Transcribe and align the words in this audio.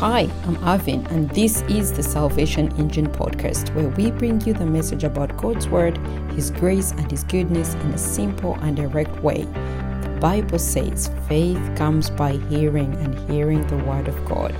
Hi, 0.00 0.30
I'm 0.44 0.56
Avin, 0.64 1.06
and 1.08 1.28
this 1.28 1.60
is 1.68 1.92
the 1.92 2.02
Salvation 2.02 2.74
Engine 2.78 3.06
podcast, 3.06 3.74
where 3.74 3.88
we 3.88 4.10
bring 4.10 4.40
you 4.40 4.54
the 4.54 4.64
message 4.64 5.04
about 5.04 5.36
God's 5.36 5.68
Word, 5.68 5.98
His 6.32 6.50
grace, 6.50 6.92
and 6.92 7.10
His 7.10 7.22
goodness 7.22 7.74
in 7.74 7.92
a 7.92 7.98
simple 7.98 8.54
and 8.62 8.78
direct 8.78 9.14
way. 9.22 9.42
The 9.42 10.16
Bible 10.18 10.58
says 10.58 11.10
faith 11.28 11.60
comes 11.76 12.08
by 12.08 12.38
hearing, 12.48 12.94
and 12.94 13.30
hearing 13.30 13.66
the 13.66 13.84
Word 13.84 14.08
of 14.08 14.24
God. 14.24 14.54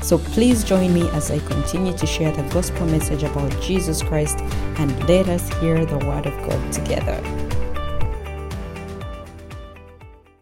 So 0.00 0.16
please 0.16 0.64
join 0.64 0.94
me 0.94 1.06
as 1.10 1.30
I 1.30 1.40
continue 1.40 1.92
to 1.92 2.06
share 2.06 2.32
the 2.32 2.48
gospel 2.54 2.86
message 2.86 3.22
about 3.22 3.52
Jesus 3.60 4.02
Christ, 4.02 4.38
and 4.78 5.06
let 5.06 5.28
us 5.28 5.46
hear 5.60 5.84
the 5.84 5.98
Word 6.06 6.24
of 6.24 6.48
God 6.48 6.72
together. 6.72 7.45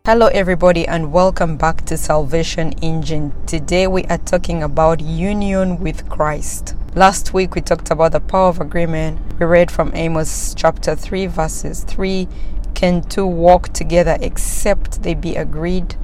Hello, 0.06 0.26
everybody, 0.26 0.86
and 0.86 1.14
welcome 1.14 1.56
back 1.56 1.86
to 1.86 1.96
Salvation 1.96 2.72
Engine. 2.82 3.32
Today, 3.46 3.86
we 3.86 4.04
are 4.04 4.18
talking 4.18 4.62
about 4.62 5.00
union 5.00 5.80
with 5.80 6.10
Christ. 6.10 6.74
Last 6.94 7.32
week, 7.32 7.54
we 7.54 7.62
talked 7.62 7.90
about 7.90 8.12
the 8.12 8.20
power 8.20 8.50
of 8.50 8.60
agreement. 8.60 9.18
We 9.40 9.46
read 9.46 9.70
from 9.70 9.92
Amos 9.94 10.52
chapter 10.54 10.94
3, 10.94 11.24
verses 11.28 11.84
3 11.84 12.28
Can 12.74 13.00
two 13.00 13.24
walk 13.24 13.70
together 13.70 14.18
except 14.20 15.04
they 15.04 15.14
be 15.14 15.36
agreed? 15.36 15.94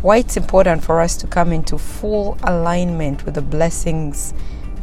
Why 0.00 0.16
it's 0.16 0.38
important 0.38 0.82
for 0.82 1.02
us 1.02 1.14
to 1.18 1.26
come 1.26 1.52
into 1.52 1.76
full 1.76 2.38
alignment 2.42 3.26
with 3.26 3.34
the 3.34 3.42
blessings 3.42 4.32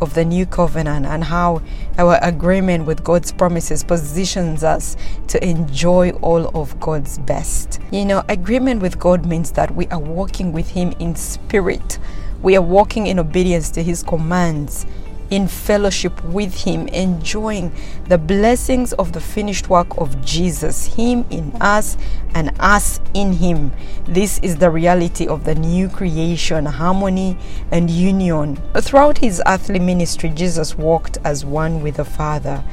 of 0.04 0.14
the 0.14 0.26
new 0.26 0.46
covenant 0.46 1.06
and 1.06 1.24
how 1.24 1.62
our 1.98 2.20
agreement 2.22 2.86
with 2.86 3.04
God's 3.06 3.32
promises 3.32 3.84
positions 3.84 4.64
us 4.64 4.98
to 5.30 5.44
enjoy 5.44 6.12
all 6.22 6.52
of 6.56 6.78
God's 6.82 7.18
best. 7.20 7.80
You 7.90 8.06
know, 8.06 8.24
agreement 8.28 8.82
with 8.82 9.00
God 9.00 9.26
means 9.26 9.54
that 9.54 9.74
we 9.74 9.88
are 9.88 10.00
walking 10.00 10.52
with 10.52 10.70
Him 10.72 10.94
in 11.00 11.16
spirit, 11.16 11.98
we 12.42 12.58
are 12.58 12.62
walking 12.62 13.08
in 13.08 13.18
obedience 13.18 13.70
to 13.72 13.82
His 13.82 14.04
commands 14.04 14.86
in 15.30 15.48
fellowship 15.48 16.24
with 16.26 16.64
Him, 16.64 16.88
enjoying 16.90 17.72
the 18.08 18.18
blessings 18.18 18.94
of 18.94 19.14
the 19.14 19.22
finished 19.22 19.70
work 19.70 19.98
of 19.98 20.24
Jesus, 20.24 20.86
Him 20.96 21.26
in 21.30 21.52
us 21.62 21.98
and 22.34 22.52
us 22.60 23.00
in 23.14 23.34
Him. 23.34 23.72
This 24.06 24.40
is 24.40 24.58
the 24.58 24.70
reality 24.70 25.28
of 25.28 25.44
the 25.44 25.56
new 25.56 25.90
creation, 25.90 26.66
harmony 26.66 27.38
and 27.72 27.90
union. 27.90 28.58
Throughout 28.76 29.18
His 29.18 29.42
earthly 29.48 29.80
ministry, 29.80 30.30
Jesus 30.30 30.78
walked 30.78 31.18
as 31.24 31.46
one 31.46 31.82
with 31.82 31.96
the 31.96 32.06
Father. 32.06 32.64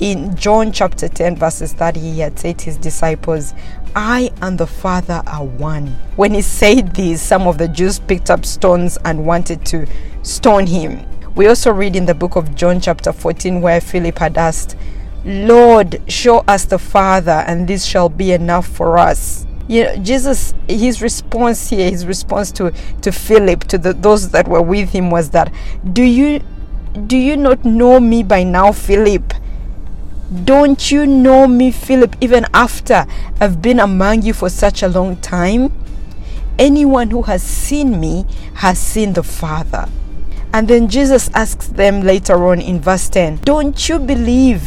In 0.00 0.34
John 0.34 0.72
chapter 0.72 1.08
10, 1.08 1.36
verses 1.36 1.72
30, 1.72 2.00
he 2.00 2.18
had 2.18 2.36
said 2.36 2.58
to 2.58 2.64
his 2.64 2.76
disciples, 2.76 3.54
I 3.94 4.32
and 4.42 4.58
the 4.58 4.66
Father 4.66 5.22
are 5.24 5.44
one. 5.44 5.86
When 6.16 6.34
he 6.34 6.42
said 6.42 6.94
this, 6.96 7.22
some 7.22 7.46
of 7.46 7.58
the 7.58 7.68
Jews 7.68 8.00
picked 8.00 8.28
up 8.28 8.44
stones 8.44 8.98
and 9.04 9.24
wanted 9.24 9.64
to 9.66 9.86
stone 10.24 10.66
him. 10.66 11.06
We 11.34 11.48
also 11.48 11.72
read 11.72 11.96
in 11.96 12.06
the 12.06 12.14
book 12.14 12.36
of 12.36 12.54
John, 12.54 12.80
chapter 12.80 13.12
14, 13.12 13.60
where 13.60 13.80
Philip 13.80 14.18
had 14.18 14.38
asked, 14.38 14.76
Lord, 15.24 16.00
show 16.06 16.38
us 16.46 16.64
the 16.64 16.78
Father, 16.78 17.42
and 17.46 17.66
this 17.66 17.84
shall 17.84 18.08
be 18.08 18.30
enough 18.30 18.68
for 18.68 18.98
us. 18.98 19.44
You 19.66 19.84
know, 19.84 19.96
Jesus, 19.96 20.54
his 20.68 21.02
response 21.02 21.70
here, 21.70 21.90
his 21.90 22.06
response 22.06 22.52
to, 22.52 22.72
to 23.00 23.10
Philip, 23.10 23.64
to 23.64 23.78
the, 23.78 23.94
those 23.94 24.30
that 24.30 24.46
were 24.46 24.62
with 24.62 24.90
him, 24.90 25.10
was 25.10 25.30
that, 25.30 25.52
Do 25.92 26.02
you 26.02 26.40
do 27.06 27.16
you 27.16 27.36
not 27.36 27.64
know 27.64 27.98
me 27.98 28.22
by 28.22 28.44
now, 28.44 28.70
Philip? 28.70 29.34
Don't 30.44 30.92
you 30.92 31.06
know 31.06 31.48
me, 31.48 31.72
Philip, 31.72 32.14
even 32.20 32.46
after 32.54 33.06
I've 33.40 33.60
been 33.60 33.80
among 33.80 34.22
you 34.22 34.32
for 34.32 34.48
such 34.48 34.84
a 34.84 34.88
long 34.88 35.16
time? 35.16 35.72
Anyone 36.56 37.10
who 37.10 37.22
has 37.22 37.42
seen 37.42 37.98
me 37.98 38.26
has 38.54 38.78
seen 38.78 39.14
the 39.14 39.24
Father. 39.24 39.88
And 40.54 40.68
then 40.68 40.86
Jesus 40.86 41.28
asks 41.34 41.66
them 41.66 42.02
later 42.02 42.46
on 42.46 42.60
in 42.60 42.80
verse 42.80 43.08
10 43.08 43.38
Don't 43.38 43.88
you 43.88 43.98
believe 43.98 44.62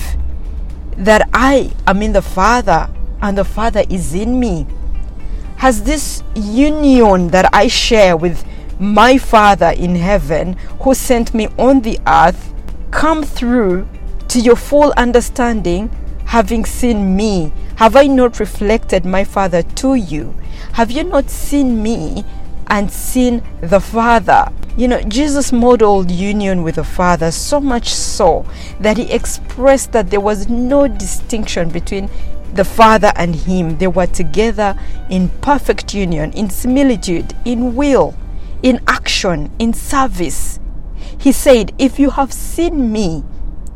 that 0.97 1.29
I 1.33 1.71
am 1.87 2.01
in 2.01 2.11
the 2.11 2.21
Father 2.21 2.89
and 3.21 3.37
the 3.37 3.45
Father 3.45 3.85
is 3.89 4.13
in 4.13 4.37
me? 4.37 4.67
Has 5.55 5.83
this 5.83 6.23
union 6.35 7.29
that 7.29 7.49
I 7.53 7.69
share 7.69 8.17
with 8.17 8.43
my 8.81 9.17
Father 9.17 9.73
in 9.77 9.95
heaven, 9.95 10.57
who 10.81 10.93
sent 10.93 11.33
me 11.33 11.47
on 11.57 11.79
the 11.79 11.97
earth, 12.05 12.53
come 12.91 13.23
through 13.23 13.87
to 14.27 14.41
your 14.41 14.57
full 14.57 14.91
understanding, 14.97 15.89
having 16.25 16.65
seen 16.65 17.15
me? 17.15 17.53
Have 17.77 17.95
I 17.95 18.07
not 18.07 18.41
reflected 18.41 19.05
my 19.05 19.23
Father 19.23 19.61
to 19.61 19.95
you? 19.95 20.35
Have 20.73 20.91
you 20.91 21.05
not 21.05 21.29
seen 21.29 21.81
me 21.81 22.25
and 22.67 22.91
seen 22.91 23.41
the 23.61 23.79
Father? 23.79 24.51
You 24.77 24.87
know, 24.87 25.01
Jesus 25.01 25.51
modeled 25.51 26.11
union 26.11 26.61
with 26.61 26.75
the 26.75 26.83
Father 26.83 27.31
so 27.31 27.59
much 27.59 27.91
so 27.91 28.45
that 28.79 28.97
he 28.97 29.11
expressed 29.11 29.91
that 29.93 30.11
there 30.11 30.21
was 30.21 30.49
no 30.49 30.87
distinction 30.87 31.69
between 31.69 32.11
the 32.53 32.63
Father 32.63 33.11
and 33.15 33.35
him. 33.35 33.79
They 33.79 33.87
were 33.87 34.05
together 34.05 34.79
in 35.09 35.29
perfect 35.41 35.95
union, 35.95 36.31
in 36.33 36.51
similitude, 36.51 37.33
in 37.43 37.75
will, 37.75 38.15
in 38.61 38.79
action, 38.87 39.51
in 39.57 39.73
service. 39.73 40.59
He 41.19 41.31
said, 41.31 41.73
If 41.79 41.97
you 41.97 42.11
have 42.11 42.31
seen 42.31 42.91
me, 42.91 43.23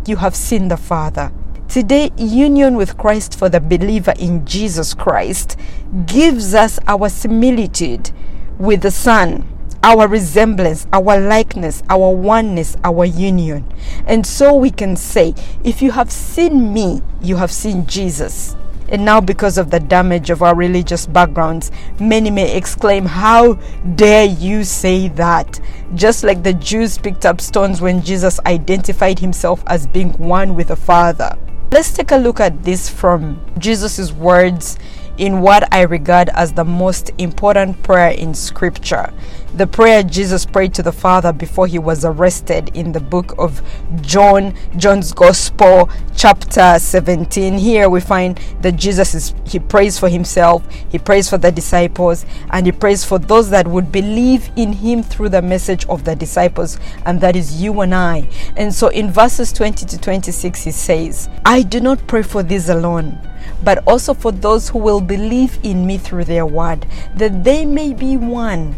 you 0.05 0.17
have 0.17 0.35
seen 0.35 0.67
the 0.67 0.77
Father. 0.77 1.31
Today, 1.67 2.11
union 2.15 2.75
with 2.75 2.95
Christ 2.97 3.39
for 3.39 3.49
the 3.49 3.59
believer 3.59 4.13
in 4.19 4.45
Jesus 4.45 4.93
Christ 4.93 5.57
gives 6.05 6.53
us 6.53 6.77
our 6.85 7.09
similitude 7.09 8.11
with 8.59 8.81
the 8.83 8.91
Son 8.91 9.47
our 9.83 10.07
resemblance, 10.07 10.87
our 10.93 11.19
likeness, 11.19 11.83
our 11.89 12.09
oneness, 12.09 12.77
our 12.83 13.05
union. 13.05 13.65
And 14.05 14.25
so 14.25 14.53
we 14.53 14.69
can 14.69 14.95
say, 14.95 15.33
if 15.63 15.81
you 15.81 15.91
have 15.91 16.11
seen 16.11 16.73
me, 16.73 17.01
you 17.21 17.37
have 17.37 17.51
seen 17.51 17.85
Jesus. 17.87 18.55
And 18.89 19.05
now, 19.05 19.21
because 19.21 19.57
of 19.57 19.71
the 19.71 19.79
damage 19.79 20.29
of 20.29 20.43
our 20.43 20.53
religious 20.53 21.05
backgrounds, 21.05 21.71
many 21.97 22.29
may 22.29 22.57
exclaim, 22.57 23.05
How 23.05 23.53
dare 23.95 24.25
you 24.25 24.65
say 24.65 25.07
that? 25.09 25.61
Just 25.95 26.25
like 26.25 26.43
the 26.43 26.53
Jews 26.53 26.97
picked 26.97 27.25
up 27.25 27.39
stones 27.39 27.79
when 27.79 28.03
Jesus 28.03 28.37
identified 28.45 29.19
himself 29.19 29.63
as 29.67 29.87
being 29.87 30.11
one 30.13 30.57
with 30.57 30.67
the 30.67 30.75
Father. 30.75 31.37
Let's 31.71 31.93
take 31.93 32.11
a 32.11 32.17
look 32.17 32.41
at 32.41 32.63
this 32.63 32.89
from 32.89 33.39
Jesus' 33.57 34.11
words 34.11 34.77
in 35.17 35.41
what 35.41 35.71
I 35.73 35.81
regard 35.81 36.29
as 36.29 36.53
the 36.53 36.65
most 36.65 37.11
important 37.17 37.81
prayer 37.83 38.11
in 38.11 38.33
Scripture. 38.33 39.13
The 39.53 39.67
prayer 39.67 40.01
Jesus 40.01 40.45
prayed 40.45 40.73
to 40.75 40.83
the 40.83 40.93
Father 40.93 41.33
before 41.33 41.67
he 41.67 41.77
was 41.77 42.05
arrested 42.05 42.71
in 42.73 42.93
the 42.93 43.01
book 43.01 43.35
of 43.37 43.61
John, 44.01 44.53
John's 44.77 45.11
Gospel, 45.11 45.89
chapter 46.15 46.79
17. 46.79 47.57
Here 47.57 47.89
we 47.89 47.99
find 47.99 48.39
that 48.61 48.77
Jesus 48.77 49.13
is, 49.13 49.35
he 49.45 49.59
prays 49.59 49.99
for 49.99 50.07
himself, 50.07 50.63
he 50.89 50.97
prays 50.97 51.29
for 51.29 51.37
the 51.37 51.51
disciples, 51.51 52.25
and 52.51 52.65
he 52.65 52.71
prays 52.71 53.03
for 53.03 53.19
those 53.19 53.49
that 53.49 53.67
would 53.67 53.91
believe 53.91 54.49
in 54.55 54.71
him 54.71 55.03
through 55.03 55.29
the 55.29 55.41
message 55.41 55.85
of 55.87 56.05
the 56.05 56.15
disciples, 56.15 56.79
and 57.05 57.19
that 57.19 57.35
is 57.35 57.61
you 57.61 57.81
and 57.81 57.93
I. 57.93 58.29
And 58.55 58.73
so 58.73 58.87
in 58.87 59.11
verses 59.11 59.51
20 59.51 59.85
to 59.85 59.97
26, 59.99 60.63
he 60.63 60.71
says, 60.71 61.29
I 61.45 61.63
do 61.63 61.81
not 61.81 62.07
pray 62.07 62.21
for 62.23 62.41
these 62.41 62.69
alone 62.69 63.19
but 63.63 63.85
also 63.87 64.13
for 64.13 64.31
those 64.31 64.69
who 64.69 64.79
will 64.79 65.01
believe 65.01 65.59
in 65.63 65.85
me 65.85 65.97
through 65.97 66.25
their 66.25 66.45
word, 66.45 66.85
that 67.15 67.43
they 67.43 67.65
may 67.65 67.93
be 67.93 68.17
one. 68.17 68.75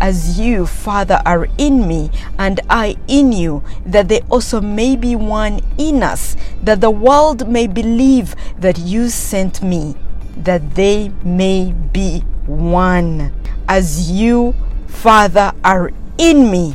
As 0.00 0.38
you, 0.38 0.66
Father, 0.66 1.20
are 1.26 1.48
in 1.58 1.86
me 1.86 2.10
and 2.38 2.60
I 2.70 2.96
in 3.08 3.32
you, 3.32 3.62
that 3.84 4.08
they 4.08 4.20
also 4.30 4.60
may 4.60 4.96
be 4.96 5.16
one 5.16 5.60
in 5.78 6.02
us, 6.02 6.36
that 6.62 6.80
the 6.80 6.90
world 6.90 7.48
may 7.48 7.66
believe 7.66 8.34
that 8.58 8.78
you 8.78 9.08
sent 9.08 9.62
me, 9.62 9.96
that 10.36 10.74
they 10.74 11.10
may 11.24 11.72
be 11.92 12.20
one. 12.46 13.32
As 13.68 14.10
you, 14.10 14.54
Father, 14.86 15.52
are 15.64 15.90
in 16.18 16.50
me 16.50 16.74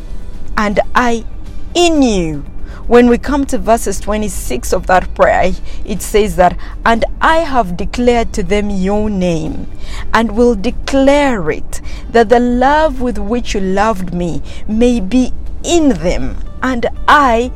and 0.57 0.79
I 0.93 1.25
in 1.73 2.01
you 2.01 2.45
when 2.89 3.07
we 3.07 3.19
come 3.19 3.45
to 3.45 3.59
verses 3.59 3.99
26 3.99 4.73
of 4.73 4.87
that 4.87 5.13
prayer, 5.13 5.51
it 5.85 6.01
says 6.01 6.35
that, 6.37 6.57
And 6.83 7.05
I 7.21 7.37
have 7.37 7.77
declared 7.77 8.33
to 8.33 8.41
them 8.41 8.71
your 8.71 9.11
name, 9.11 9.67
and 10.11 10.35
will 10.35 10.55
declare 10.55 11.51
it, 11.51 11.81
that 12.09 12.29
the 12.29 12.39
love 12.39 12.99
with 12.99 13.19
which 13.19 13.53
you 13.53 13.61
loved 13.61 14.11
me 14.11 14.41
may 14.67 14.99
be 14.99 15.31
in 15.63 15.89
them, 15.89 16.37
and 16.63 16.87
I 17.07 17.51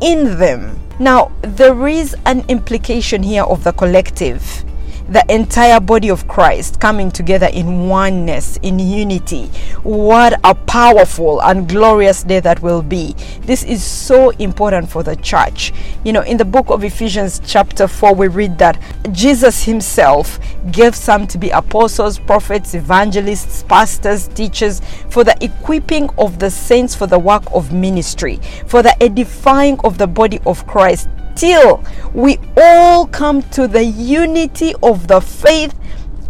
in 0.00 0.38
them. 0.38 0.78
Now, 1.00 1.32
there 1.42 1.88
is 1.88 2.14
an 2.24 2.44
implication 2.46 3.24
here 3.24 3.42
of 3.42 3.64
the 3.64 3.72
collective. 3.72 4.64
The 5.08 5.24
entire 5.32 5.78
body 5.78 6.10
of 6.10 6.26
Christ 6.26 6.80
coming 6.80 7.10
together 7.10 7.46
in 7.46 7.88
oneness, 7.88 8.56
in 8.58 8.78
unity. 8.78 9.46
What 9.82 10.40
a 10.42 10.54
powerful 10.54 11.40
and 11.42 11.68
glorious 11.68 12.24
day 12.24 12.40
that 12.40 12.60
will 12.60 12.82
be. 12.82 13.14
This 13.42 13.62
is 13.62 13.84
so 13.84 14.30
important 14.30 14.90
for 14.90 15.02
the 15.02 15.16
church. 15.16 15.72
You 16.04 16.12
know, 16.12 16.22
in 16.22 16.36
the 16.36 16.44
book 16.44 16.70
of 16.70 16.82
Ephesians, 16.82 17.40
chapter 17.46 17.86
4, 17.86 18.14
we 18.14 18.28
read 18.28 18.58
that 18.58 18.80
Jesus 19.12 19.62
himself 19.62 20.40
gave 20.72 20.96
some 20.96 21.26
to 21.28 21.38
be 21.38 21.50
apostles, 21.50 22.18
prophets, 22.18 22.74
evangelists, 22.74 23.62
pastors, 23.64 24.28
teachers, 24.28 24.80
for 25.10 25.22
the 25.22 25.36
equipping 25.40 26.10
of 26.18 26.38
the 26.38 26.50
saints 26.50 26.94
for 26.94 27.06
the 27.06 27.18
work 27.18 27.44
of 27.52 27.72
ministry, 27.72 28.40
for 28.66 28.82
the 28.82 29.00
edifying 29.02 29.78
of 29.84 29.98
the 29.98 30.06
body 30.06 30.40
of 30.46 30.66
Christ 30.66 31.08
till 31.36 31.84
we 32.12 32.38
all 32.56 33.06
come 33.06 33.42
to 33.42 33.68
the 33.68 33.84
unity 33.84 34.74
of 34.82 35.06
the 35.06 35.20
faith 35.20 35.74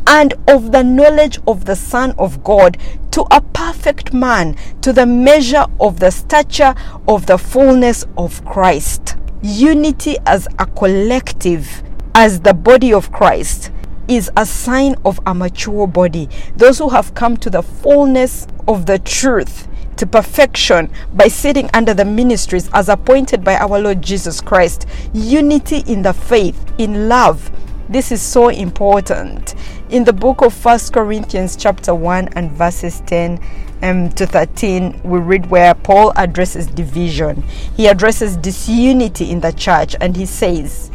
and 0.06 0.34
of 0.46 0.72
the 0.72 0.82
knowledge 0.82 1.38
of 1.46 1.64
the 1.64 1.76
Son 1.76 2.14
of 2.18 2.44
God, 2.44 2.76
to 3.12 3.24
a 3.30 3.40
perfect 3.40 4.12
man, 4.12 4.56
to 4.82 4.92
the 4.92 5.06
measure 5.06 5.64
of 5.80 5.98
the 6.00 6.10
stature 6.10 6.74
of 7.08 7.26
the 7.26 7.38
fullness 7.38 8.04
of 8.16 8.44
Christ. 8.44 9.16
Unity 9.42 10.16
as 10.26 10.46
a 10.58 10.66
collective, 10.66 11.82
as 12.14 12.40
the 12.40 12.54
body 12.54 12.92
of 12.92 13.10
Christ, 13.10 13.70
is 14.08 14.30
a 14.36 14.46
sign 14.46 14.94
of 15.04 15.18
a 15.26 15.34
mature 15.34 15.86
body. 15.86 16.28
Those 16.56 16.78
who 16.78 16.88
have 16.90 17.14
come 17.14 17.36
to 17.38 17.50
the 17.50 17.62
fullness 17.62 18.46
of 18.68 18.86
the 18.86 18.98
truth 18.98 19.66
to 19.96 20.06
perfection 20.06 20.90
by 21.14 21.28
sitting 21.28 21.70
under 21.74 21.94
the 21.94 22.04
ministries 22.04 22.68
as 22.72 22.88
appointed 22.88 23.42
by 23.42 23.56
our 23.56 23.80
Lord 23.80 24.02
Jesus 24.02 24.40
Christ. 24.40 24.86
Unity 25.12 25.84
in 25.86 26.02
the 26.02 26.12
faith, 26.12 26.72
in 26.78 27.08
love. 27.08 27.50
This 27.88 28.10
is 28.10 28.20
so 28.20 28.48
important. 28.48 29.54
In 29.90 30.04
the 30.04 30.12
book 30.12 30.42
of 30.42 30.52
First 30.52 30.92
Corinthians 30.92 31.54
chapter 31.54 31.94
1 31.94 32.30
and 32.34 32.50
verses 32.50 33.00
10 33.06 33.40
um, 33.82 34.10
to 34.10 34.26
13, 34.26 35.00
we 35.04 35.18
read 35.20 35.48
where 35.50 35.74
Paul 35.74 36.12
addresses 36.16 36.66
division. 36.66 37.42
He 37.76 37.86
addresses 37.86 38.36
disunity 38.36 39.30
in 39.30 39.40
the 39.40 39.52
church 39.52 39.94
and 40.00 40.16
he 40.16 40.26
says, 40.26 40.90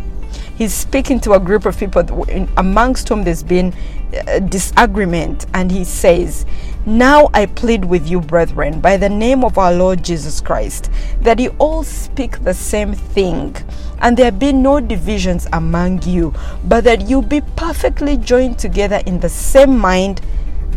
he's 0.62 0.76
speaking 0.76 1.20
to 1.20 1.34
a 1.34 1.40
group 1.40 1.66
of 1.66 1.76
people 1.76 2.02
amongst 2.58 3.10
whom 3.10 3.24
there's 3.24 3.42
been 3.42 3.74
uh, 4.28 4.38
disagreement 4.38 5.48
and 5.56 5.72
he 5.72 5.84
says 5.84 6.46
now 6.86 7.30
I 7.34 7.46
plead 7.46 7.86
with 7.86 8.08
you, 8.08 8.20
brethren, 8.20 8.80
by 8.80 8.98
the 8.98 9.10
name 9.10 9.44
of 9.44 9.60
our 9.60 9.72
Lord 9.72 10.04
Jesus 10.04 10.42
Christ, 10.42 10.90
that 11.22 11.40
you 11.40 11.56
all 11.60 11.84
speak 11.84 12.44
the 12.44 12.56
same 12.56 12.94
thing, 12.94 13.56
and 14.00 14.18
there 14.18 14.32
be 14.32 14.52
no 14.52 14.80
divisions 14.80 15.48
among 15.54 16.02
you, 16.02 16.34
but 16.64 16.84
that 16.86 17.08
you 17.08 17.22
be 17.22 17.42
perfectly 17.56 18.18
joined 18.18 18.58
together 18.58 19.00
in 19.06 19.20
the 19.20 19.30
same 19.30 19.78
mind 19.78 20.22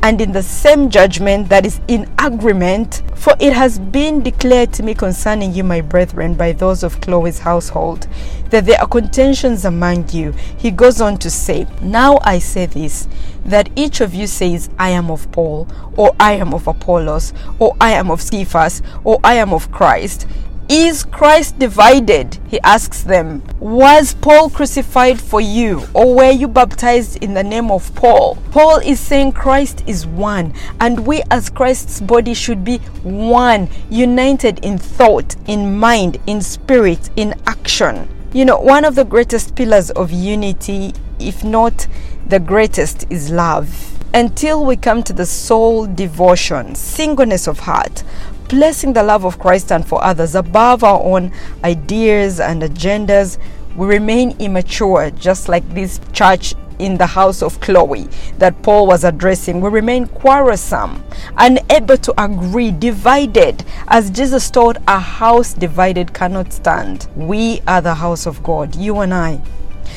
and 0.02 0.20
in 0.20 0.32
the 0.32 0.42
same 0.42 0.90
judgment 0.90 1.48
that 1.48 1.64
is 1.64 1.80
in 1.88 2.04
agreement. 2.24 3.02
For 3.14 3.34
it 3.38 3.52
has 3.52 3.78
been 3.78 4.22
declared 4.22 4.72
to 4.74 4.82
me 4.82 4.94
concerning 4.94 5.52
you, 5.52 5.64
my 5.64 5.80
brethren, 5.80 6.34
by 6.34 6.52
those 6.52 6.82
of 6.82 7.00
Chloe's 7.00 7.38
household, 7.38 8.06
that 8.50 8.66
there 8.66 8.80
are 8.80 8.86
contentions 8.86 9.64
among 9.64 10.08
you. 10.10 10.32
He 10.56 10.70
goes 10.70 11.00
on 11.00 11.18
to 11.18 11.30
say, 11.30 11.66
Now 11.80 12.18
I 12.22 12.38
say 12.38 12.66
this, 12.66 13.08
that 13.44 13.70
each 13.76 14.00
of 14.00 14.14
you 14.14 14.26
says, 14.26 14.70
I 14.78 14.90
am 14.90 15.10
of 15.10 15.30
Paul, 15.32 15.68
or 15.96 16.14
I 16.18 16.32
am 16.32 16.52
of 16.54 16.66
Apollos, 16.66 17.32
or 17.58 17.76
I 17.80 17.92
am 17.92 18.10
of 18.10 18.20
Cephas, 18.20 18.82
or 19.04 19.20
I 19.24 19.34
am 19.34 19.52
of 19.52 19.70
Christ. 19.70 20.26
Is 20.68 21.04
Christ 21.04 21.58
divided? 21.58 22.38
He 22.48 22.58
asks 22.60 23.02
them. 23.02 23.42
Was 23.60 24.14
Paul 24.14 24.48
crucified 24.48 25.20
for 25.20 25.38
you, 25.38 25.86
or 25.92 26.14
were 26.14 26.30
you 26.30 26.48
baptized 26.48 27.22
in 27.22 27.34
the 27.34 27.44
name 27.44 27.70
of 27.70 27.94
Paul? 27.94 28.38
Paul 28.50 28.78
is 28.78 28.98
saying 28.98 29.32
Christ 29.32 29.84
is 29.86 30.06
one, 30.06 30.54
and 30.80 31.06
we 31.06 31.22
as 31.30 31.50
Christ's 31.50 32.00
body 32.00 32.32
should 32.32 32.64
be 32.64 32.78
one, 33.02 33.68
united 33.90 34.64
in 34.64 34.78
thought, 34.78 35.36
in 35.46 35.78
mind, 35.78 36.16
in 36.26 36.40
spirit, 36.40 37.10
in 37.14 37.34
action. 37.46 38.08
You 38.32 38.46
know, 38.46 38.58
one 38.58 38.86
of 38.86 38.94
the 38.94 39.04
greatest 39.04 39.54
pillars 39.54 39.90
of 39.90 40.12
unity, 40.12 40.94
if 41.18 41.44
not 41.44 41.86
the 42.26 42.40
greatest, 42.40 43.04
is 43.10 43.30
love 43.30 43.90
until 44.14 44.64
we 44.64 44.76
come 44.76 45.02
to 45.02 45.12
the 45.12 45.26
sole 45.26 45.86
devotion, 45.86 46.72
singleness 46.76 47.48
of 47.48 47.58
heart, 47.58 48.04
placing 48.48 48.92
the 48.92 49.02
love 49.02 49.24
of 49.24 49.38
Christ 49.38 49.72
and 49.72 49.86
for 49.86 50.02
others 50.02 50.34
above 50.34 50.84
our 50.84 51.00
own 51.02 51.32
ideas 51.62 52.40
and 52.40 52.62
agendas, 52.62 53.38
we 53.76 53.86
remain 53.86 54.36
immature, 54.38 55.10
just 55.10 55.48
like 55.48 55.68
this 55.74 56.00
church 56.12 56.54
in 56.78 56.96
the 56.96 57.06
house 57.06 57.42
of 57.42 57.60
Chloe 57.60 58.08
that 58.38 58.60
Paul 58.62 58.86
was 58.86 59.04
addressing. 59.04 59.60
We 59.60 59.70
remain 59.70 60.06
quarrelsome, 60.06 61.04
unable 61.36 61.96
to 61.98 62.22
agree, 62.22 62.70
divided. 62.70 63.64
As 63.88 64.10
Jesus 64.10 64.50
taught, 64.50 64.76
a 64.88 64.98
house 64.98 65.54
divided 65.54 66.12
cannot 66.12 66.52
stand. 66.52 67.08
We 67.16 67.60
are 67.66 67.80
the 67.80 67.94
house 67.94 68.26
of 68.26 68.42
God, 68.42 68.74
you 68.76 69.00
and 69.00 69.14
I. 69.14 69.40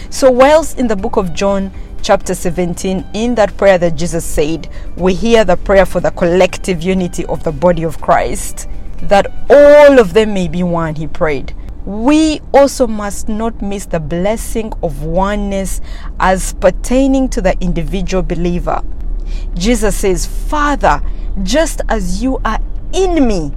So, 0.10 0.30
whilst 0.32 0.78
in 0.78 0.88
the 0.88 0.96
book 0.96 1.18
of 1.18 1.34
John, 1.34 1.72
chapter 2.08 2.34
17, 2.34 3.06
in 3.16 3.36
that 3.36 3.58
prayer 3.58 3.78
that 3.78 3.98
Jesus 3.98 4.24
said, 4.24 4.70
we 4.96 5.14
hear 5.14 5.44
the 5.44 5.58
prayer 5.58 5.86
for 5.86 6.00
the 6.00 6.12
collective 6.12 6.82
unity 6.82 7.26
of 7.26 7.44
the 7.44 7.52
body 7.52 7.84
of 7.84 8.00
Christ, 8.00 8.70
that 9.02 9.30
all 9.50 10.00
of 10.00 10.14
them 10.14 10.34
may 10.34 10.48
be 10.48 10.64
one, 10.64 10.96
he 10.96 11.06
prayed. 11.06 11.54
We 11.86 12.40
also 12.54 12.88
must 12.88 13.28
not 13.28 13.62
miss 13.62 13.88
the 13.88 14.00
blessing 14.00 14.72
of 14.82 15.04
oneness 15.04 15.82
as 16.18 16.54
pertaining 16.54 17.28
to 17.28 17.42
the 17.42 17.60
individual 17.60 18.24
believer. 18.24 18.82
Jesus 19.56 19.98
says, 19.98 20.26
Father, 20.26 21.02
just 21.44 21.82
as 21.90 22.24
you 22.24 22.40
are 22.46 22.60
in 22.94 23.28
me 23.28 23.52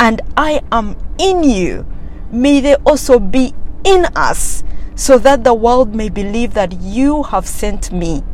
and 0.00 0.20
I 0.36 0.60
am 0.70 0.98
in 1.18 1.42
you, 1.42 1.86
may 2.30 2.60
they 2.60 2.74
also 2.74 3.18
be 3.18 3.54
in 3.86 4.04
us 4.14 4.64
so 4.96 5.18
that 5.18 5.44
the 5.44 5.54
world 5.54 5.94
may 5.94 6.08
believe 6.08 6.54
that 6.54 6.72
you 6.80 7.22
have 7.22 7.46
sent 7.46 7.92
me. 7.92 8.24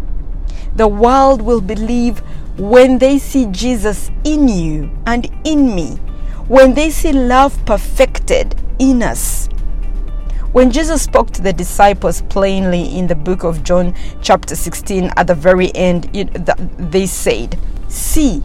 The 0.74 0.88
world 0.88 1.42
will 1.42 1.60
believe 1.60 2.20
when 2.56 2.98
they 2.98 3.18
see 3.18 3.46
Jesus 3.46 4.10
in 4.24 4.48
you 4.48 4.90
and 5.04 5.28
in 5.44 5.74
me, 5.74 5.96
when 6.48 6.74
they 6.74 6.88
see 6.90 7.12
love 7.12 7.66
perfected 7.66 8.54
in 8.78 9.02
us. 9.02 9.48
When 10.52 10.70
Jesus 10.70 11.02
spoke 11.02 11.30
to 11.32 11.42
the 11.42 11.52
disciples 11.52 12.22
plainly 12.22 12.96
in 12.98 13.06
the 13.06 13.14
book 13.14 13.42
of 13.42 13.64
John, 13.64 13.94
chapter 14.20 14.54
16, 14.54 15.10
at 15.16 15.26
the 15.26 15.34
very 15.34 15.74
end, 15.74 16.04
they 16.78 17.06
said, 17.06 17.58
See, 17.88 18.42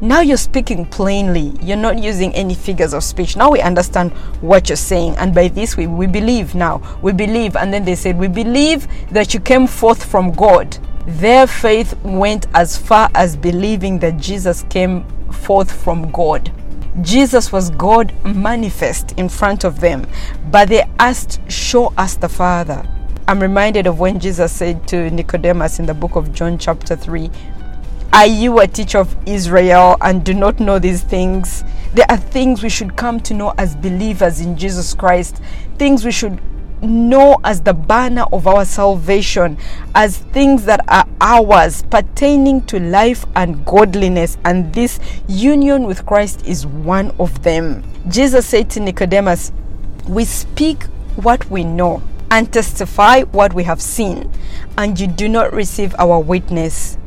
now 0.00 0.20
you're 0.20 0.36
speaking 0.36 0.86
plainly. 0.86 1.54
You're 1.60 1.76
not 1.76 1.98
using 1.98 2.32
any 2.34 2.54
figures 2.54 2.92
of 2.92 3.02
speech. 3.02 3.36
Now 3.36 3.50
we 3.50 3.60
understand 3.60 4.12
what 4.40 4.68
you're 4.68 4.76
saying. 4.76 5.16
And 5.16 5.34
by 5.34 5.48
this 5.48 5.76
we, 5.76 5.86
we 5.86 6.06
believe 6.06 6.54
now. 6.54 6.80
We 7.02 7.12
believe. 7.12 7.56
And 7.56 7.72
then 7.72 7.84
they 7.84 7.96
said, 7.96 8.16
We 8.16 8.28
believe 8.28 8.86
that 9.10 9.34
you 9.34 9.40
came 9.40 9.66
forth 9.66 10.04
from 10.04 10.30
God. 10.32 10.78
Their 11.06 11.46
faith 11.46 11.96
went 12.04 12.46
as 12.54 12.76
far 12.76 13.10
as 13.14 13.34
believing 13.34 13.98
that 14.00 14.18
Jesus 14.18 14.64
came 14.68 15.04
forth 15.32 15.72
from 15.72 16.10
God. 16.12 16.52
Jesus 17.00 17.50
was 17.52 17.70
God 17.70 18.12
manifest 18.24 19.12
in 19.12 19.28
front 19.28 19.64
of 19.64 19.80
them, 19.80 20.06
but 20.50 20.68
they 20.68 20.84
asked, 20.98 21.40
Show 21.50 21.92
us 21.96 22.16
the 22.16 22.28
Father. 22.28 22.88
I'm 23.28 23.40
reminded 23.40 23.86
of 23.86 24.00
when 24.00 24.18
Jesus 24.18 24.52
said 24.52 24.88
to 24.88 25.10
Nicodemus 25.10 25.78
in 25.78 25.86
the 25.86 25.94
book 25.94 26.16
of 26.16 26.32
John, 26.32 26.56
chapter 26.56 26.96
3, 26.96 27.30
are 28.18 28.26
you 28.26 28.58
a 28.58 28.66
teacher 28.66 28.98
of 28.98 29.16
Israel 29.26 29.96
and 30.00 30.24
do 30.24 30.34
not 30.34 30.58
know 30.58 30.80
these 30.80 31.04
things? 31.04 31.62
There 31.94 32.04
are 32.08 32.16
things 32.16 32.64
we 32.64 32.68
should 32.68 32.96
come 32.96 33.20
to 33.20 33.32
know 33.32 33.54
as 33.58 33.76
believers 33.76 34.40
in 34.40 34.56
Jesus 34.56 34.92
Christ, 34.92 35.40
things 35.76 36.04
we 36.04 36.10
should 36.10 36.40
know 36.82 37.38
as 37.44 37.60
the 37.60 37.74
banner 37.74 38.24
of 38.32 38.48
our 38.48 38.64
salvation, 38.64 39.56
as 39.94 40.18
things 40.18 40.64
that 40.64 40.80
are 40.88 41.06
ours, 41.20 41.84
pertaining 41.92 42.62
to 42.62 42.80
life 42.80 43.24
and 43.36 43.64
godliness. 43.64 44.36
And 44.44 44.74
this 44.74 44.98
union 45.28 45.84
with 45.84 46.04
Christ 46.04 46.44
is 46.44 46.66
one 46.66 47.12
of 47.20 47.44
them. 47.44 47.84
Jesus 48.08 48.46
said 48.46 48.68
to 48.70 48.80
Nicodemus, 48.80 49.52
We 50.08 50.24
speak 50.24 50.82
what 51.22 51.48
we 51.48 51.62
know 51.62 52.02
and 52.32 52.52
testify 52.52 53.20
what 53.22 53.52
we 53.52 53.62
have 53.62 53.80
seen, 53.80 54.28
and 54.76 54.98
you 54.98 55.06
do 55.06 55.28
not 55.28 55.52
receive 55.52 55.94
our 56.00 56.18
witness. 56.18 56.98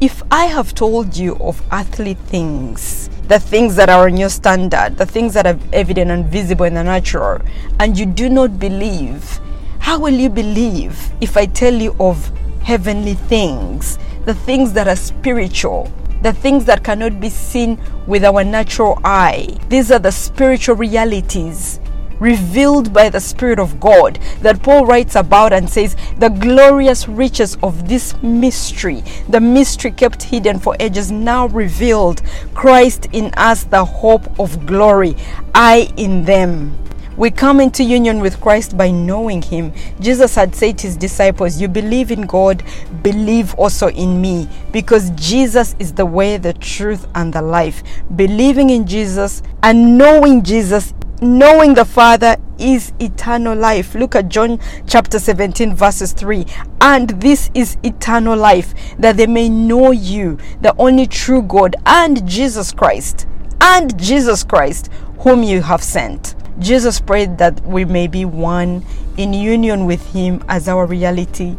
If 0.00 0.22
I 0.30 0.46
have 0.46 0.74
told 0.74 1.14
you 1.14 1.36
of 1.40 1.62
earthly 1.70 2.14
things, 2.14 3.10
the 3.28 3.38
things 3.38 3.76
that 3.76 3.90
are 3.90 4.06
on 4.06 4.16
your 4.16 4.30
standard, 4.30 4.96
the 4.96 5.04
things 5.04 5.34
that 5.34 5.46
are 5.46 5.58
evident 5.74 6.10
and 6.10 6.24
visible 6.24 6.64
in 6.64 6.72
the 6.72 6.82
natural, 6.82 7.38
and 7.78 7.98
you 7.98 8.06
do 8.06 8.30
not 8.30 8.58
believe, 8.58 9.38
how 9.78 9.98
will 9.98 10.14
you 10.14 10.30
believe 10.30 10.98
if 11.20 11.36
I 11.36 11.44
tell 11.44 11.74
you 11.74 11.94
of 12.00 12.32
heavenly 12.62 13.12
things, 13.12 13.98
the 14.24 14.32
things 14.32 14.72
that 14.72 14.88
are 14.88 14.96
spiritual? 14.96 15.92
the 16.22 16.32
things 16.34 16.66
that 16.66 16.84
cannot 16.84 17.18
be 17.18 17.30
seen 17.30 17.80
with 18.06 18.24
our 18.24 18.44
natural 18.44 18.98
eye. 19.02 19.56
These 19.70 19.90
are 19.90 19.98
the 19.98 20.12
spiritual 20.12 20.76
realities 20.76 21.80
revealed 22.20 22.92
by 22.92 23.08
the 23.08 23.20
Spirit 23.20 23.58
of 23.58 23.80
God 23.80 24.20
that 24.42 24.62
Paul 24.62 24.86
writes 24.86 25.16
about 25.16 25.52
and 25.52 25.68
says, 25.68 25.96
The 26.18 26.28
glorious 26.28 27.08
riches 27.08 27.56
of 27.62 27.88
this 27.88 28.14
mystery, 28.22 29.02
the 29.28 29.40
mystery 29.40 29.90
kept 29.90 30.22
hidden 30.22 30.60
for 30.60 30.76
ages, 30.78 31.10
now 31.10 31.48
revealed, 31.48 32.22
Christ 32.54 33.08
in 33.12 33.32
us, 33.36 33.64
the 33.64 33.84
hope 33.84 34.38
of 34.38 34.66
glory, 34.66 35.16
I 35.54 35.92
in 35.96 36.24
them. 36.24 36.76
We 37.16 37.30
come 37.30 37.60
into 37.60 37.84
union 37.84 38.20
with 38.20 38.40
Christ 38.40 38.78
by 38.78 38.90
knowing 38.90 39.42
Him. 39.42 39.74
Jesus 40.00 40.34
had 40.36 40.54
said 40.54 40.78
to 40.78 40.86
His 40.86 40.96
disciples, 40.96 41.60
You 41.60 41.68
believe 41.68 42.10
in 42.10 42.22
God, 42.22 42.62
believe 43.02 43.52
also 43.56 43.88
in 43.88 44.22
me, 44.22 44.48
because 44.72 45.10
Jesus 45.10 45.76
is 45.78 45.92
the 45.92 46.06
way, 46.06 46.38
the 46.38 46.54
truth, 46.54 47.06
and 47.14 47.30
the 47.30 47.42
life. 47.42 47.82
Believing 48.16 48.70
in 48.70 48.86
Jesus 48.86 49.42
and 49.62 49.98
knowing 49.98 50.42
Jesus 50.42 50.94
knowing 51.20 51.74
the 51.74 51.84
Father 51.84 52.36
is 52.58 52.92
eternal 53.00 53.56
life. 53.56 53.94
Look 53.94 54.14
at 54.14 54.28
John 54.28 54.58
chapter 54.86 55.18
17, 55.18 55.74
verses 55.74 56.12
3. 56.12 56.46
And 56.80 57.10
this 57.20 57.50
is 57.54 57.76
eternal 57.82 58.36
life, 58.36 58.74
that 58.98 59.16
they 59.16 59.26
may 59.26 59.48
know 59.48 59.90
you, 59.90 60.38
the 60.60 60.74
only 60.76 61.06
true 61.06 61.42
God, 61.42 61.76
and 61.86 62.26
Jesus 62.26 62.72
Christ, 62.72 63.26
and 63.60 63.98
Jesus 63.98 64.44
Christ, 64.44 64.90
whom 65.20 65.42
you 65.42 65.62
have 65.62 65.82
sent. 65.82 66.34
Jesus 66.58 67.00
prayed 67.00 67.38
that 67.38 67.60
we 67.64 67.84
may 67.84 68.06
be 68.06 68.24
one 68.24 68.84
in 69.16 69.32
union 69.32 69.86
with 69.86 70.12
Him 70.12 70.44
as 70.48 70.68
our 70.68 70.86
reality. 70.86 71.56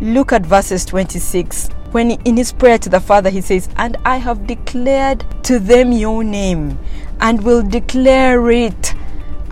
Look 0.00 0.32
at 0.32 0.46
verses 0.46 0.84
26. 0.86 1.68
When 1.92 2.12
in 2.12 2.36
his 2.36 2.52
prayer 2.52 2.78
to 2.78 2.88
the 2.88 3.00
Father, 3.00 3.30
he 3.30 3.40
says, 3.40 3.68
And 3.76 3.96
I 4.04 4.18
have 4.18 4.46
declared 4.46 5.24
to 5.44 5.58
them 5.58 5.92
your 5.92 6.22
name, 6.22 6.78
and 7.20 7.42
will 7.42 7.62
declare 7.62 8.50
it, 8.50 8.94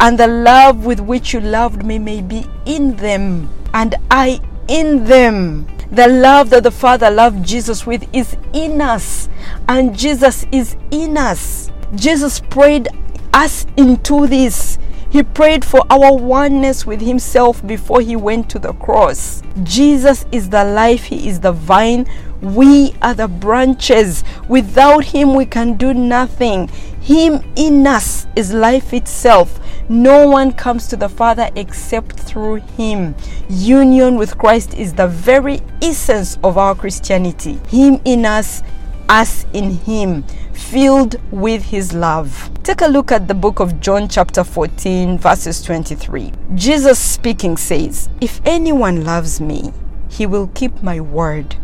and 0.01 0.19
the 0.19 0.29
love 0.29 0.87
with 0.87 1.01
which 1.01 1.35
you 1.35 1.41
loved 1.41 1.85
me 1.85 1.99
may 1.99 2.23
be 2.23 2.47
in 2.65 2.97
them, 2.97 3.49
and 3.75 3.95
I 4.11 4.41
in 4.69 5.05
them. 5.05 5.67
The 5.91 6.07
love 6.07 6.51
that 6.51 6.65
the 6.65 6.71
Father 6.71 7.11
loved 7.11 7.45
Jesus 7.45 7.87
with 7.87 8.07
is 8.15 8.37
in 8.53 8.81
us, 8.81 9.29
and 9.69 9.97
Jesus 9.97 10.45
is 10.53 10.77
in 10.91 11.17
us. 11.17 11.71
Jesus 11.95 12.41
prayed 12.41 12.89
us 13.33 13.67
into 13.77 14.27
this. 14.27 14.79
He 15.11 15.23
prayed 15.23 15.65
for 15.65 15.83
our 15.89 16.15
oneness 16.15 16.85
with 16.85 17.01
Himself 17.01 17.67
before 17.67 18.03
He 18.03 18.15
went 18.15 18.51
to 18.51 18.59
the 18.59 18.75
cross. 18.75 19.43
Jesus 19.63 20.27
is 20.31 20.51
the 20.51 20.65
life, 20.65 21.05
He 21.05 21.29
is 21.29 21.41
the 21.41 21.53
vine. 21.53 22.07
We 22.41 22.95
are 23.03 23.15
the 23.15 23.29
branches. 23.29 24.25
Without 24.49 25.05
Him, 25.05 25.35
we 25.35 25.47
can 25.47 25.77
do 25.77 25.93
nothing. 25.95 26.69
Him 27.01 27.43
in 27.57 27.87
us 27.87 28.27
is 28.37 28.53
life 28.53 28.93
itself. 28.93 29.61
No 29.89 30.29
one 30.29 30.53
comes 30.53 30.87
to 30.89 30.97
the 30.97 31.09
Father 31.09 31.51
except 31.57 32.19
through 32.21 32.57
Him. 32.77 33.15
Union 33.49 34.17
with 34.17 34.39
Christ 34.39 34.75
is 34.75 34.95
the 34.95 35.09
very 35.09 35.61
essence 35.83 36.39
of 36.45 36.59
our 36.59 36.75
Christianity. 36.75 37.59
Him 37.69 38.01
in 38.05 38.25
us, 38.25 38.63
us 39.09 39.47
in 39.53 39.71
Him 39.71 40.25
filled 40.59 41.17
with 41.31 41.63
his 41.65 41.95
love. 41.95 42.51
Take 42.63 42.83
a 42.83 42.87
look 42.87 43.11
at 43.11 43.27
the 43.29 43.35
book 43.35 43.61
of 43.61 43.81
John, 43.81 44.09
chapter 44.09 44.45
14, 44.45 45.17
verses 45.17 45.63
23. 45.63 46.33
Jesus 46.55 46.99
speaking 46.99 47.57
says, 47.57 48.11
If 48.21 48.43
anyone 48.45 49.05
loves 49.05 49.41
me, 49.41 49.73
he 50.11 50.27
will 50.27 50.49
keep 50.49 50.83
my 50.83 51.01
word, 51.01 51.57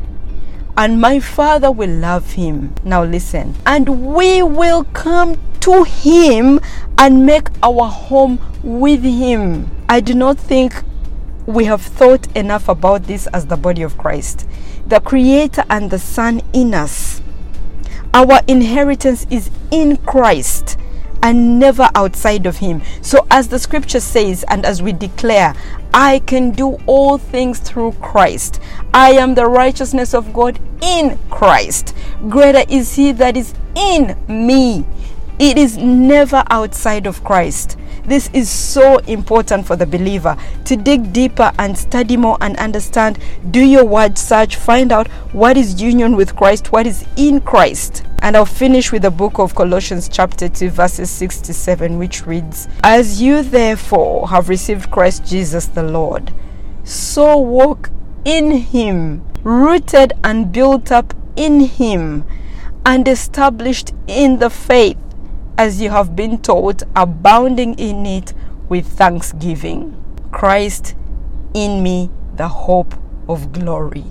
and 0.76 1.00
my 1.00 1.20
Father 1.20 1.70
will 1.70 1.90
love 1.90 2.32
him. 2.32 2.74
Now 2.84 3.04
listen, 3.04 3.54
and 3.66 4.14
we 4.14 4.42
will 4.42 4.84
come 4.84 5.38
to 5.60 5.84
him 5.84 6.60
and 6.98 7.24
make 7.26 7.48
our 7.62 7.88
home 7.88 8.38
with 8.62 9.02
him. 9.02 9.70
I 9.88 10.00
do 10.00 10.14
not 10.14 10.38
think 10.38 10.74
we 11.46 11.64
have 11.66 11.82
thought 11.82 12.26
enough 12.36 12.68
about 12.68 13.04
this 13.04 13.26
as 13.28 13.46
the 13.46 13.56
body 13.56 13.82
of 13.82 13.98
Christ. 13.98 14.48
The 14.86 15.00
Creator 15.00 15.64
and 15.68 15.90
the 15.90 15.98
Son 15.98 16.40
in 16.52 16.74
us 16.74 17.20
our 18.14 18.40
inheritance 18.46 19.26
is 19.28 19.50
in 19.72 19.96
Christ 19.96 20.78
and 21.24 21.58
never 21.58 21.88
outside 21.94 22.44
of 22.46 22.58
Him. 22.58 22.82
So, 23.00 23.26
as 23.30 23.48
the 23.48 23.58
scripture 23.58 23.98
says, 23.98 24.44
and 24.48 24.64
as 24.64 24.82
we 24.82 24.92
declare, 24.92 25.54
I 25.92 26.18
can 26.20 26.50
do 26.50 26.78
all 26.86 27.16
things 27.16 27.58
through 27.58 27.92
Christ. 27.92 28.60
I 28.92 29.12
am 29.12 29.34
the 29.34 29.46
righteousness 29.46 30.12
of 30.12 30.34
God 30.34 30.60
in 30.82 31.18
Christ. 31.30 31.96
Greater 32.28 32.64
is 32.68 32.94
He 32.94 33.10
that 33.12 33.38
is 33.38 33.54
in 33.74 34.16
me. 34.28 34.84
It 35.38 35.56
is 35.56 35.78
never 35.78 36.44
outside 36.50 37.06
of 37.06 37.24
Christ. 37.24 37.78
This 38.06 38.28
is 38.34 38.50
so 38.50 38.98
important 38.98 39.66
for 39.66 39.76
the 39.76 39.86
believer 39.86 40.36
to 40.66 40.76
dig 40.76 41.12
deeper 41.12 41.50
and 41.58 41.76
study 41.76 42.18
more 42.18 42.36
and 42.42 42.54
understand. 42.58 43.18
Do 43.50 43.60
your 43.60 43.84
word 43.84 44.18
search, 44.18 44.56
find 44.56 44.92
out 44.92 45.08
what 45.32 45.56
is 45.56 45.80
union 45.80 46.14
with 46.14 46.36
Christ, 46.36 46.70
what 46.70 46.86
is 46.86 47.06
in 47.16 47.40
Christ. 47.40 48.04
And 48.20 48.36
I'll 48.36 48.44
finish 48.44 48.92
with 48.92 49.02
the 49.02 49.10
book 49.10 49.38
of 49.38 49.54
Colossians, 49.54 50.08
chapter 50.08 50.48
2, 50.50 50.68
verses 50.68 51.10
6 51.10 51.40
to 51.42 51.54
7, 51.54 51.98
which 51.98 52.26
reads 52.26 52.68
As 52.82 53.22
you 53.22 53.42
therefore 53.42 54.28
have 54.28 54.50
received 54.50 54.90
Christ 54.90 55.24
Jesus 55.24 55.66
the 55.66 55.82
Lord, 55.82 56.34
so 56.84 57.38
walk 57.38 57.90
in 58.24 58.50
him, 58.50 59.26
rooted 59.42 60.12
and 60.22 60.52
built 60.52 60.92
up 60.92 61.14
in 61.36 61.60
him, 61.60 62.24
and 62.84 63.08
established 63.08 63.92
in 64.06 64.38
the 64.38 64.50
faith 64.50 64.98
as 65.58 65.80
you 65.80 65.90
have 65.90 66.16
been 66.16 66.38
taught, 66.38 66.82
abounding 66.96 67.78
in 67.78 68.06
it 68.06 68.32
with 68.68 68.86
thanksgiving. 68.86 70.00
Christ 70.32 70.94
in 71.54 71.82
me, 71.82 72.10
the 72.36 72.48
hope 72.48 72.94
of 73.28 73.52
glory. 73.52 74.04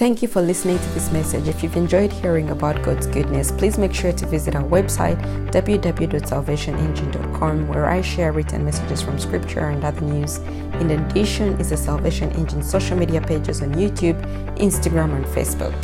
Thank 0.00 0.22
you 0.22 0.28
for 0.28 0.40
listening 0.40 0.78
to 0.78 0.88
this 0.94 1.12
message. 1.12 1.46
If 1.46 1.62
you've 1.62 1.76
enjoyed 1.76 2.10
hearing 2.10 2.48
about 2.48 2.82
God's 2.82 3.06
goodness, 3.06 3.52
please 3.52 3.76
make 3.76 3.92
sure 3.92 4.12
to 4.12 4.24
visit 4.24 4.54
our 4.54 4.64
website 4.64 5.20
www.salvationengine.com 5.50 7.68
where 7.68 7.86
I 7.86 8.00
share 8.00 8.32
written 8.32 8.64
messages 8.64 9.02
from 9.02 9.18
scripture 9.18 9.68
and 9.68 9.84
other 9.84 10.00
news. 10.00 10.38
In 10.80 10.92
addition, 10.92 11.60
is 11.60 11.68
the 11.68 11.76
Salvation 11.76 12.32
Engine 12.32 12.62
social 12.62 12.96
media 12.96 13.20
pages 13.20 13.60
on 13.60 13.74
YouTube, 13.74 14.18
Instagram, 14.56 15.14
and 15.14 15.26
Facebook. 15.26 15.76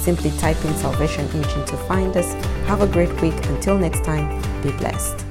Simply 0.00 0.30
type 0.38 0.64
in 0.64 0.74
Salvation 0.76 1.28
Engine 1.34 1.66
to 1.66 1.76
find 1.88 2.16
us. 2.16 2.32
Have 2.66 2.80
a 2.80 2.86
great 2.86 3.12
week. 3.20 3.34
Until 3.46 3.78
next 3.78 4.02
time, 4.02 4.26
be 4.62 4.70
blessed. 4.72 5.29